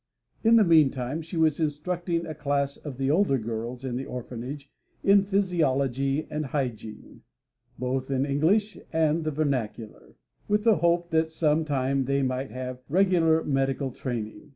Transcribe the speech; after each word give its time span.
In 0.43 0.55
the 0.55 0.63
meantime 0.63 1.21
she 1.21 1.37
was 1.37 1.59
instructing 1.59 2.25
a 2.25 2.33
class 2.33 2.75
of 2.75 2.97
the 2.97 3.11
older 3.11 3.37
girls 3.37 3.85
in 3.85 3.97
the 3.97 4.05
orphanage 4.07 4.67
in 5.03 5.21
physiology 5.21 6.25
and 6.31 6.47
hygiene, 6.47 7.21
both 7.77 8.09
in 8.09 8.25
English 8.25 8.79
and 8.91 9.23
the 9.23 9.29
vernacular, 9.29 10.15
with 10.47 10.63
the 10.63 10.77
hope 10.77 11.11
that 11.11 11.29
some 11.29 11.65
time 11.65 12.05
they 12.05 12.23
might 12.23 12.49
have 12.49 12.81
regular 12.89 13.43
medical 13.43 13.91
training. 13.91 14.49